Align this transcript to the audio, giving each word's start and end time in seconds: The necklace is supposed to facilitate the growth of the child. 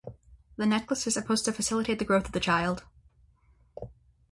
The 0.55 0.65
necklace 0.65 1.05
is 1.05 1.13
supposed 1.13 1.45
to 1.45 1.53
facilitate 1.53 1.99
the 1.99 2.05
growth 2.05 2.25
of 2.25 2.31
the 2.31 2.39
child. 2.39 2.85